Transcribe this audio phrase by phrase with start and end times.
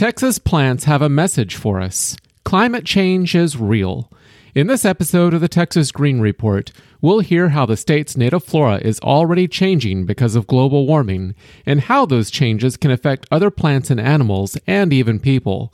[0.00, 2.16] Texas plants have a message for us.
[2.42, 4.10] Climate change is real.
[4.54, 8.78] In this episode of the Texas Green Report, we'll hear how the state's native flora
[8.78, 11.34] is already changing because of global warming
[11.66, 15.70] and how those changes can affect other plants and animals and even people.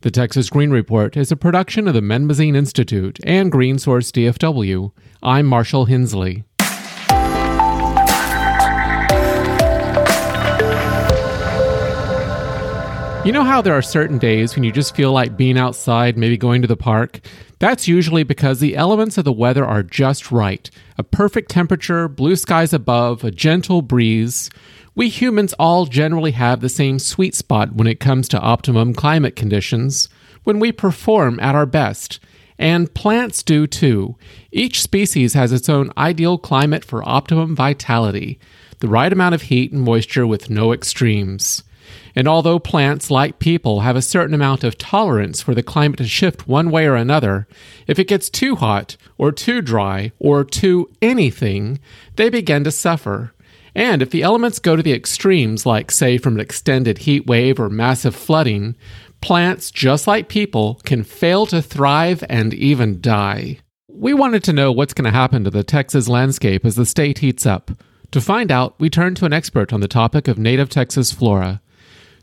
[0.00, 4.90] The Texas Green Report is a production of the Menbazine Institute and Green Source DFW.
[5.22, 6.42] I'm Marshall Hensley.
[13.28, 16.38] You know how there are certain days when you just feel like being outside, maybe
[16.38, 17.20] going to the park?
[17.58, 20.70] That's usually because the elements of the weather are just right.
[20.96, 24.48] A perfect temperature, blue skies above, a gentle breeze.
[24.94, 29.36] We humans all generally have the same sweet spot when it comes to optimum climate
[29.36, 30.08] conditions,
[30.44, 32.20] when we perform at our best.
[32.58, 34.16] And plants do too.
[34.52, 38.38] Each species has its own ideal climate for optimum vitality,
[38.78, 41.62] the right amount of heat and moisture with no extremes.
[42.14, 46.04] And although plants, like people, have a certain amount of tolerance for the climate to
[46.04, 47.46] shift one way or another,
[47.86, 51.78] if it gets too hot, or too dry, or too anything,
[52.16, 53.32] they begin to suffer.
[53.74, 57.60] And if the elements go to the extremes, like, say, from an extended heat wave
[57.60, 58.74] or massive flooding,
[59.20, 63.58] plants, just like people, can fail to thrive and even die.
[63.88, 67.18] We wanted to know what's going to happen to the Texas landscape as the state
[67.18, 67.70] heats up.
[68.12, 71.60] To find out, we turned to an expert on the topic of native Texas flora.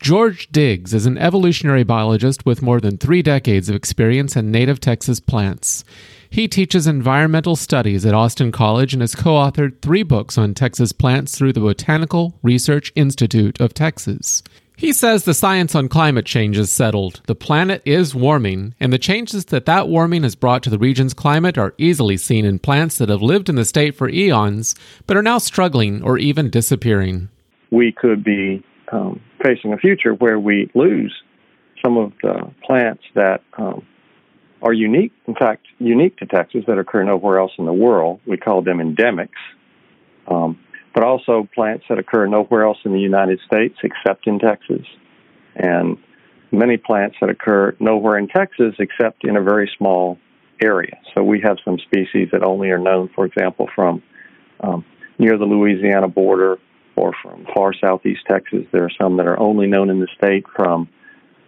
[0.00, 4.78] George Diggs is an evolutionary biologist with more than three decades of experience in native
[4.78, 5.84] Texas plants.
[6.30, 10.92] He teaches environmental studies at Austin College and has co authored three books on Texas
[10.92, 14.44] plants through the Botanical Research Institute of Texas.
[14.76, 17.20] He says the science on climate change is settled.
[17.26, 21.14] The planet is warming, and the changes that that warming has brought to the region's
[21.14, 24.76] climate are easily seen in plants that have lived in the state for eons
[25.08, 27.28] but are now struggling or even disappearing.
[27.72, 31.14] We could be um, facing a future where we lose
[31.84, 33.86] some of the plants that um,
[34.62, 38.20] are unique, in fact, unique to Texas that occur nowhere else in the world.
[38.26, 39.28] We call them endemics,
[40.26, 40.58] um,
[40.94, 44.86] but also plants that occur nowhere else in the United States except in Texas,
[45.54, 45.96] and
[46.50, 50.18] many plants that occur nowhere in Texas except in a very small
[50.60, 50.98] area.
[51.14, 54.02] So we have some species that only are known, for example, from
[54.60, 54.84] um,
[55.18, 56.58] near the Louisiana border
[56.98, 58.64] or from far southeast Texas.
[58.72, 60.88] There are some that are only known in the state from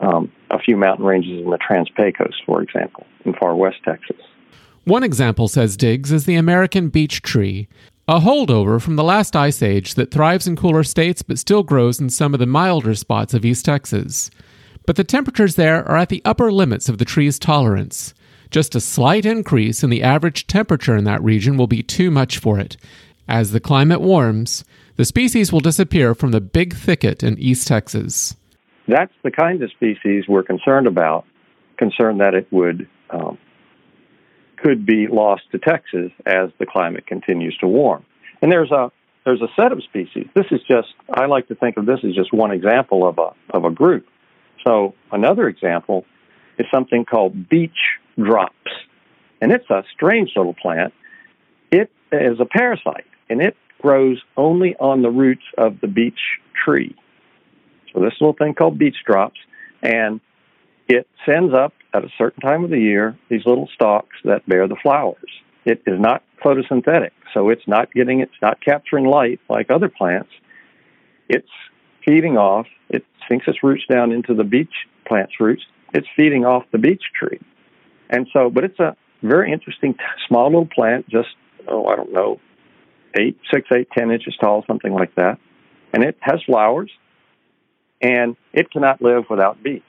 [0.00, 4.16] um, a few mountain ranges in the Trans Pecos, for example, in far west Texas.
[4.84, 7.68] One example, says Diggs, is the American beech tree,
[8.06, 12.00] a holdover from the last ice age that thrives in cooler states but still grows
[12.00, 14.30] in some of the milder spots of East Texas.
[14.86, 18.14] But the temperatures there are at the upper limits of the tree's tolerance.
[18.50, 22.38] Just a slight increase in the average temperature in that region will be too much
[22.38, 22.78] for it.
[23.28, 24.64] As the climate warms,
[24.98, 28.36] the species will disappear from the big thicket in East Texas.
[28.88, 31.24] That's the kind of species we're concerned about,
[31.78, 33.38] concerned that it would um,
[34.56, 38.04] could be lost to Texas as the climate continues to warm.
[38.42, 38.90] And there's a
[39.24, 40.26] there's a set of species.
[40.34, 43.56] This is just I like to think of this as just one example of a
[43.56, 44.04] of a group.
[44.66, 46.06] So another example
[46.58, 47.70] is something called beech
[48.16, 48.72] drops.
[49.40, 50.92] And it's a strange little plant.
[51.70, 56.18] It is a parasite and it grows only on the roots of the beech
[56.64, 56.96] tree.
[57.92, 59.38] So this little thing called beech drops,
[59.82, 60.20] and
[60.88, 64.68] it sends up at a certain time of the year these little stalks that bear
[64.68, 65.30] the flowers.
[65.64, 70.30] It is not photosynthetic, so it's not getting it's not capturing light like other plants.
[71.28, 71.48] It's
[72.06, 72.66] feeding off.
[72.88, 74.72] It sinks its roots down into the beech
[75.06, 75.62] plant's roots.
[75.92, 77.40] It's feeding off the beech tree,
[78.10, 79.94] and so, but it's a very interesting
[80.26, 81.08] small little plant.
[81.08, 81.28] Just
[81.66, 82.40] oh, I don't know,
[83.18, 85.38] eight, six, eight, ten inches tall, something like that.
[85.92, 86.90] And it has flowers,
[88.00, 89.82] and it cannot live without beech.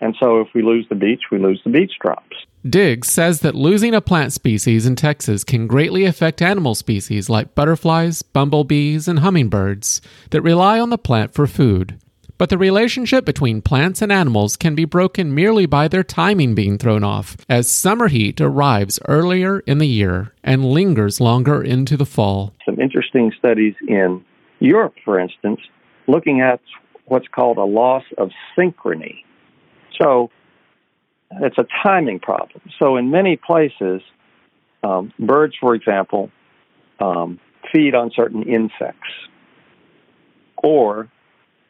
[0.00, 2.36] And so if we lose the beech, we lose the beech drops.
[2.68, 7.54] Diggs says that losing a plant species in Texas can greatly affect animal species like
[7.54, 10.00] butterflies, bumblebees, and hummingbirds
[10.30, 11.98] that rely on the plant for food.
[12.36, 16.78] But the relationship between plants and animals can be broken merely by their timing being
[16.78, 22.06] thrown off, as summer heat arrives earlier in the year and lingers longer into the
[22.06, 22.52] fall.
[22.64, 24.24] Some interesting studies in
[24.58, 25.60] Europe, for instance,
[26.08, 26.60] looking at
[27.06, 29.22] what's called a loss of synchrony.
[30.00, 30.30] So
[31.40, 32.62] it's a timing problem.
[32.78, 34.02] So in many places,
[34.82, 36.30] um, birds, for example,
[36.98, 37.38] um,
[37.72, 39.08] feed on certain insects,
[40.62, 41.08] or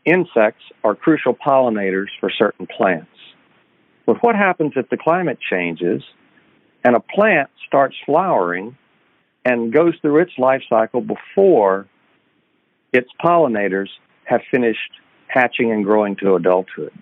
[0.05, 3.09] insects are crucial pollinators for certain plants.
[4.07, 6.03] But what happens if the climate changes
[6.85, 8.77] and a plant starts flowering
[9.45, 11.87] and goes through its life cycle before
[12.93, 13.89] its pollinators
[14.25, 14.93] have finished
[15.29, 16.93] hatching and growing to adulthood?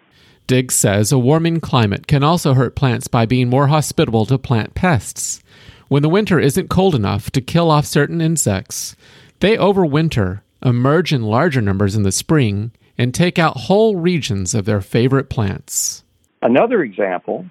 [0.47, 4.75] Diggs says a warming climate can also hurt plants by being more hospitable to plant
[4.75, 5.43] pests.
[5.89, 8.97] When the winter isn't cold enough to kill off certain insects,
[9.41, 12.73] they overwinter, emerge in larger numbers in the spring,
[13.03, 16.05] and take out whole regions of their favorite plants.
[16.41, 17.45] Another example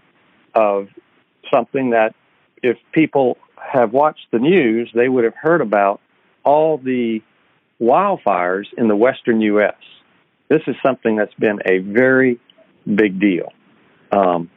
[0.55, 0.87] of
[1.53, 2.15] something that
[2.63, 5.99] if people have watched the news, they would have heard about
[6.45, 7.21] all the
[7.81, 9.75] wildfires in the western U.S.
[10.47, 12.39] This is something that's been a very
[12.85, 13.51] big deal.
[14.13, 14.49] Um,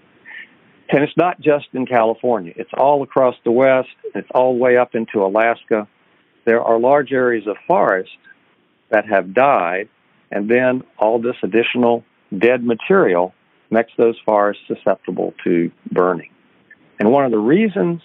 [0.90, 4.76] and it's not just in California, it's all across the West, it's all the way
[4.76, 5.88] up into Alaska.
[6.44, 8.12] There are large areas of forest
[8.90, 9.88] that have died,
[10.34, 12.04] and then all this additional
[12.36, 13.32] dead material
[13.70, 16.30] makes those forests susceptible to burning.
[16.98, 18.02] And one of the reasons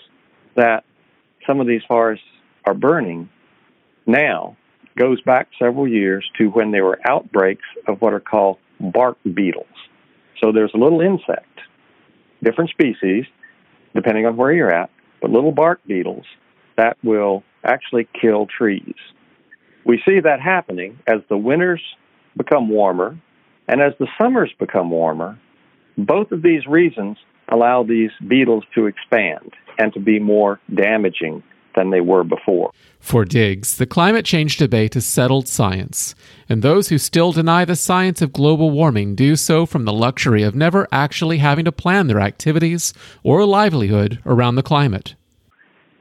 [0.55, 0.83] that
[1.45, 2.25] some of these forests
[2.65, 3.29] are burning
[4.05, 4.55] now
[4.95, 9.65] goes back several years to when there were outbreaks of what are called bark beetles.
[10.39, 11.59] So there's a little insect,
[12.43, 13.25] different species,
[13.95, 16.25] depending on where you're at, but little bark beetles
[16.77, 18.95] that will actually kill trees.
[19.83, 21.81] We see that happening as the winters
[22.37, 23.17] become warmer
[23.67, 25.37] and as the summers become warmer.
[25.97, 27.17] Both of these reasons
[27.49, 31.43] allow these beetles to expand and to be more damaging
[31.75, 32.71] than they were before.
[32.99, 36.15] For Diggs, the climate change debate is settled science,
[36.49, 40.43] and those who still deny the science of global warming do so from the luxury
[40.43, 42.93] of never actually having to plan their activities
[43.23, 45.15] or livelihood around the climate.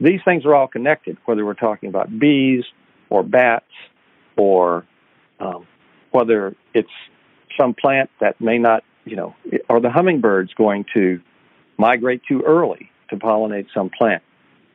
[0.01, 2.63] These things are all connected, whether we're talking about bees
[3.09, 3.65] or bats
[4.37, 4.85] or
[5.39, 5.67] um,
[6.11, 6.89] whether it's
[7.59, 9.35] some plant that may not, you know,
[9.69, 11.19] are the hummingbirds going to
[11.77, 14.23] migrate too early to pollinate some plant?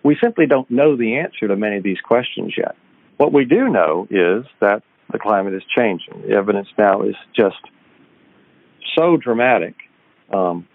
[0.02, 2.76] We simply don't know the answer to many of these questions yet.
[3.16, 6.22] What we do know is that the climate is changing.
[6.28, 7.56] The evidence now is just
[8.96, 9.74] so dramatic.
[10.32, 10.66] Um,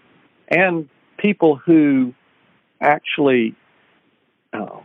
[0.48, 2.14] and people who
[2.80, 3.54] actually
[4.52, 4.80] uh,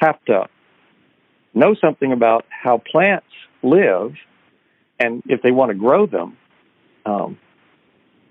[0.00, 0.46] have to
[1.54, 3.26] know something about how plants
[3.62, 4.14] live
[5.00, 6.36] and if they want to grow them,
[7.06, 7.38] um,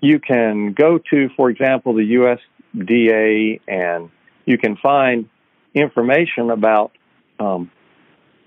[0.00, 2.38] you can go to, for example, the
[2.74, 4.08] USDA and
[4.46, 5.28] you can find
[5.74, 6.92] information about
[7.38, 7.70] um,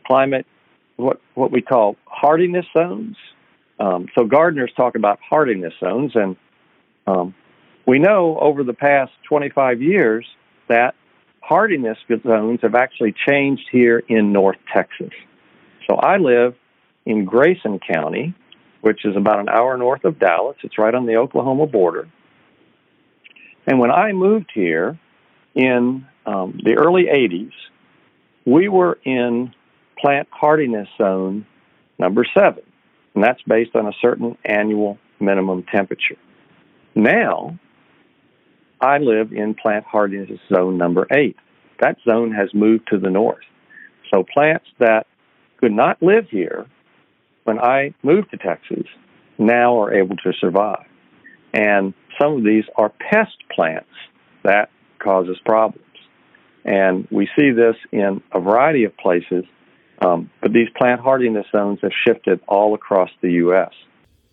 [0.07, 0.47] climate,
[0.95, 3.17] what what we call hardiness zones.
[3.79, 6.37] Um, so gardeners talk about hardiness zones, and
[7.05, 7.35] um,
[7.85, 10.25] we know over the past 25 years
[10.69, 10.95] that
[11.41, 15.11] hardiness zones have actually changed here in North Texas.
[15.89, 16.55] So I live
[17.05, 18.33] in Grayson County,
[18.81, 20.57] which is about an hour north of Dallas.
[20.63, 22.07] It's right on the Oklahoma border.
[23.65, 24.99] And when I moved here
[25.55, 27.51] in um, the early 80s,
[28.45, 29.53] we were in
[29.97, 31.45] plant hardiness zone
[31.97, 32.63] number seven,
[33.15, 36.17] and that's based on a certain annual minimum temperature.
[36.95, 37.57] Now,
[38.81, 41.37] I live in plant hardiness zone number eight.
[41.79, 43.45] That zone has moved to the north.
[44.13, 45.07] So plants that
[45.57, 46.65] could not live here
[47.43, 48.85] when I moved to Texas
[49.37, 50.85] now are able to survive.
[51.53, 53.89] And some of these are pest plants
[54.43, 54.69] that
[54.99, 55.85] causes problems.
[56.65, 59.43] And we see this in a variety of places,
[60.01, 63.71] um, but these plant hardiness zones have shifted all across the U.S.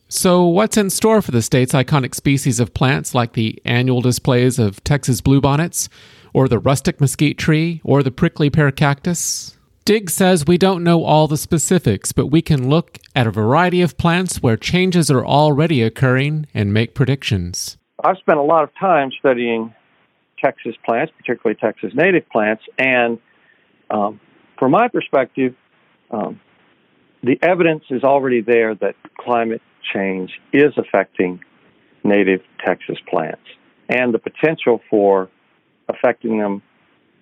[0.08, 4.58] So, what's in store for the state's iconic species of plants like the annual displays
[4.58, 5.88] of Texas bluebonnets,
[6.32, 9.56] or the rustic mesquite tree, or the prickly pear cactus?
[9.84, 13.82] Diggs says we don't know all the specifics, but we can look at a variety
[13.82, 17.76] of plants where changes are already occurring and make predictions.
[18.04, 19.74] I've spent a lot of time studying
[20.38, 22.62] Texas plants, particularly Texas native plants.
[22.78, 23.18] And
[23.90, 24.20] um,
[24.58, 25.54] from my perspective,
[26.10, 26.40] um,
[27.22, 29.62] the evidence is already there that climate
[29.94, 31.40] change is affecting
[32.04, 33.42] native Texas plants
[33.88, 35.28] and the potential for
[35.88, 36.62] affecting them